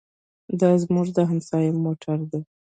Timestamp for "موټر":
1.85-2.19